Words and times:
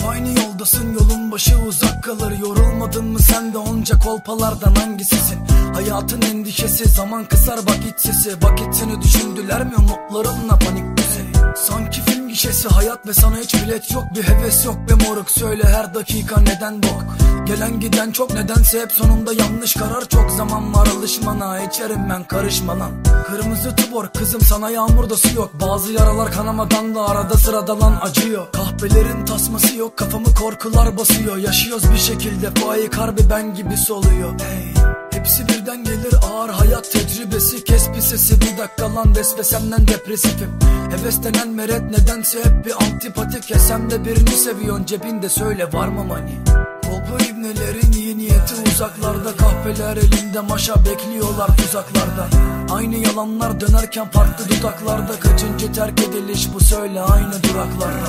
hep 0.00 0.08
aynı 0.08 0.28
yoldasın. 0.28 0.92
Yolun 0.92 1.32
başı 1.32 1.58
uzak 1.68 2.04
kalır. 2.04 2.38
Yorulmadın 2.38 3.04
mı 3.04 3.18
sen 3.18 3.52
de 3.52 3.58
onca 3.58 3.98
kolpalardan 3.98 4.74
hangisisin? 4.74 5.38
Hayatın 5.74 6.22
endişesi 6.22 6.88
zaman 6.88 7.24
kısar 7.24 7.60
bak 7.66 7.78
iç 7.88 8.00
sesi. 8.00 8.42
Vakit 8.42 8.74
seni 8.74 9.02
düşündüler 9.02 9.64
mi? 9.64 9.74
Umutlarınla 9.78 10.58
panik 10.58 10.98
bizi 10.98 11.24
Sanki 11.56 12.00
film 12.00 12.25
gişesi 12.36 12.68
hayat 12.68 13.06
ve 13.06 13.14
sana 13.14 13.36
hiç 13.36 13.54
bilet 13.54 13.92
yok. 13.92 14.04
Bir 14.14 14.22
heves 14.22 14.66
yok 14.66 14.76
be 14.88 15.08
moruk. 15.08 15.30
Söyle 15.30 15.62
her 15.64 15.94
dakika 15.94 16.40
neden 16.40 16.82
bok? 16.82 17.04
Gelen 17.46 17.80
giden 17.80 18.12
çok 18.12 18.34
nedense 18.34 18.80
hep 18.80 18.92
sonunda 18.92 19.32
yanlış 19.32 19.74
karar. 19.74 20.08
Çok 20.08 20.30
zaman 20.30 20.74
var 20.74 20.86
alışmana 20.86 21.60
içerim 21.60 22.10
ben 22.10 22.24
karışma 22.24 22.78
lan 22.78 22.90
Kırmızı 23.26 23.76
tubor 23.76 24.08
kızım 24.08 24.40
sana 24.40 24.70
yağmurda 24.70 25.16
su 25.16 25.36
yok. 25.36 25.50
Bazı 25.60 25.92
yaralar 25.92 26.32
kanamadan 26.32 26.94
da 26.94 27.08
arada 27.08 27.34
sırada 27.34 27.80
lan 27.80 27.98
acıyor. 28.02 28.46
Kahvelerin 28.52 29.24
tasması 29.24 29.76
yok 29.76 29.96
kafamı 29.96 30.34
korkular 30.34 30.98
basıyor. 30.98 31.36
Yaşıyoruz 31.36 31.92
bir 31.92 31.98
şekilde 31.98 32.50
faik 32.50 32.94
harbi 32.94 33.20
ben 33.30 33.54
gibi 33.54 33.76
soluyor. 33.76 34.40
Hey. 34.40 35.05
Hepsi 35.26 35.48
birden 35.48 35.84
gelir 35.84 36.14
ağır 36.22 36.48
hayat 36.48 36.92
tecrübesi. 36.92 37.64
Kes 37.64 37.88
bir 37.96 38.00
sesi 38.00 38.40
bir 38.40 38.58
dakika 38.58 38.94
lan 38.94 39.16
vesvesemden 39.16 39.88
depresifim. 39.88 40.50
Heves 40.90 41.22
denen 41.24 41.48
meret 41.48 41.82
nedense 41.90 42.38
hep 42.38 42.66
bir 42.66 42.74
antipatik. 42.84 43.44
Sen 43.58 43.90
de 43.90 44.04
birini 44.04 44.30
seviyorsun 44.30 44.84
cebinde 44.84 45.28
söyle 45.28 45.72
var 45.72 45.88
mı 45.88 46.04
mani 46.04 46.38
Kolpa 47.06 47.24
ibnelerin 47.24 47.92
iyi 47.92 48.18
niyeti 48.18 48.54
uzaklarda. 48.72 49.36
Kahveler 49.36 49.96
elinde 49.96 50.40
maşa 50.40 50.74
bekliyorlar 50.84 51.56
tuzaklarda 51.56 52.26
Aynı 52.70 52.96
yalanlar 52.96 53.60
dönerken 53.60 54.10
farklı 54.10 54.48
dudaklarda 54.48 55.20
Kaçıncı 55.20 55.72
terk 55.72 56.00
ediliş 56.00 56.48
bu 56.54 56.60
söyle 56.60 57.00
aynı 57.00 57.32
duraklarda. 57.42 58.08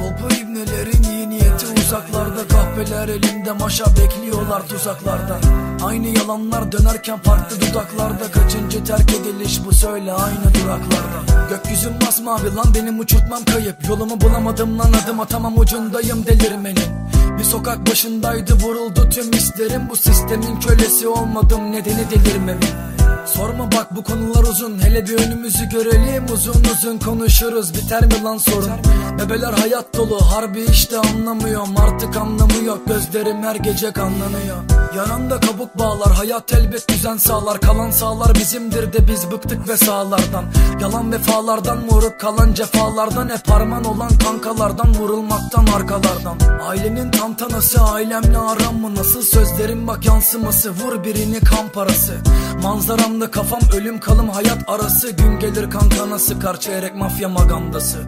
Kolpa 0.00 0.34
ibnelerin 0.34 1.02
iyi 1.02 1.30
niyeti 1.30 1.66
uzaklarda. 1.78 2.48
Kahveler 2.48 3.08
elinde 3.08 3.52
maşa 3.52 3.84
bekliyorlar 3.86 4.68
tuzaklarda. 4.68 5.38
Aynı 5.84 6.06
yalanlar 6.06 6.72
dönerken 6.72 7.18
farklı 7.18 7.60
dudaklarda 7.60 8.30
Kaçıncı 8.30 8.84
terk 8.84 9.14
ediliş 9.14 9.60
bu 9.66 9.72
söyle 9.72 10.12
aynı 10.12 10.54
duraklarda. 10.54 11.48
Gökyüzüm 11.50 11.92
masmavi 12.04 12.54
lan 12.54 12.74
benim 12.74 13.00
uçurtmam 13.00 13.44
kayıp. 13.44 13.88
Yolumu 13.88 14.20
bulamadım 14.20 14.78
lan 14.78 14.92
adım 15.04 15.20
atamam 15.20 15.58
ucundayım 15.58 16.26
delirmenin 16.26 17.15
bir 17.38 17.44
sokak 17.44 17.90
başındaydı 17.90 18.54
vuruldu 18.54 19.08
tüm 19.10 19.32
hislerim. 19.32 19.82
Bu 19.90 19.96
sistemin 19.96 20.60
kölesi 20.60 21.08
olmadım 21.08 21.72
nedeni 21.72 22.10
delirmemin 22.10 22.95
Sorma 23.26 23.72
bak 23.72 23.96
bu 23.96 24.04
konular 24.04 24.42
uzun 24.42 24.78
Hele 24.78 25.06
bir 25.06 25.18
önümüzü 25.18 25.68
görelim. 25.68 26.24
Uzun 26.32 26.64
uzun 26.76 26.98
konuşuruz 26.98 27.74
Biter 27.74 28.04
mi 28.04 28.22
lan 28.22 28.38
sorun? 28.38 28.70
Bebeler 29.18 29.52
hayat 29.52 29.96
dolu 29.96 30.20
harbi 30.20 30.60
işte 30.60 30.98
anlamıyorum. 30.98 31.76
Artık 31.78 32.16
anlamı 32.16 32.64
yok 32.64 32.78
gözlerim 32.86 33.42
her 33.42 33.56
gece 33.56 33.92
kanlanıyor. 33.92 34.56
Yanında 34.96 35.40
kabuk 35.40 35.78
bağlar 35.78 36.12
hayat 36.12 36.54
elbet 36.54 36.88
düzen 36.88 37.16
sağlar. 37.16 37.60
Kalan 37.60 37.90
sağlar 37.90 38.34
bizimdir 38.34 38.92
de 38.92 39.08
biz 39.08 39.30
bıktık 39.30 39.68
ve 39.68 39.76
sağlardan. 39.76 40.44
Yalan 40.80 41.12
vefalardan 41.12 41.78
moruk 41.86 42.20
kalan 42.20 42.52
cefalardan. 42.52 43.28
Hep 43.28 43.50
harman 43.50 43.84
olan 43.84 44.18
kankalardan 44.18 44.94
vurulmaktan 44.94 45.66
arkalardan. 45.76 46.38
Ailenin 46.66 47.10
tantanası 47.10 47.80
ailemle 47.80 48.38
aram 48.38 48.76
mı? 48.80 48.94
Nasıl 48.94 49.22
Sözlerim 49.22 49.86
bak 49.86 50.06
yansıması. 50.06 50.70
Vur 50.70 51.04
birini 51.04 51.40
kan 51.40 51.68
parası 51.74 52.14
Manzaramda 53.16 53.30
kafam 53.30 53.80
ölüm 53.80 54.00
kalım 54.00 54.28
hayat 54.28 54.58
arası. 54.68 55.10
Gün 55.10 55.38
gelir 55.38 55.70
kankana 55.70 56.18
sıkar 56.18 56.60
çeyrek 56.60 56.94
mafya 56.94 57.28
magandası. 57.28 57.98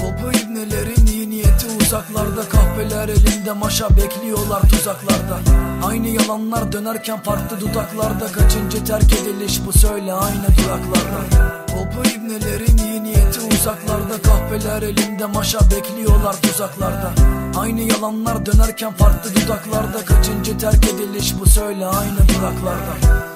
Kolpa 0.00 0.38
ibnelerin 0.38 1.06
iyi 1.06 1.30
niyeti 1.30 1.66
uzaklarda. 1.80 2.48
Kahveler 2.48 3.08
elinde 3.08 3.52
maşa 3.52 3.88
bekliyorlar 3.90 4.60
tuzaklarda. 4.60 5.38
Aynı 5.84 6.08
yalanlar 6.08 6.72
dönerken 6.72 7.22
farklı 7.22 7.60
dudaklarda. 7.60 8.26
Kaçıncı 8.26 8.84
terk 8.84 9.12
ediliş 9.12 9.60
bu 9.66 9.72
söyle 9.72 10.12
aynı 10.12 10.46
duraklarda 10.46 11.66
Kolpa 11.66 12.08
ibnelerin 12.08 12.78
iyi 12.78 13.04
niyeti 13.04 13.40
uzaklarda. 13.40 14.22
Kahveler 14.22 14.82
elinde 14.82 15.26
maşa 15.26 15.58
bekliyorlar 15.60 16.42
tuzaklarda. 16.42 17.12
Aynı 17.56 17.80
yalanlar 17.80 18.46
dönerken 18.46 18.92
farklı 18.92 19.30
dudaklarda. 19.34 20.04
Kaçıncı 20.04 20.58
terk 20.58 20.84
ediliş 20.84 21.34
bu 21.40 21.46
söyle 21.46 21.86
aynı 21.86 22.18
duraklarda 22.28 23.35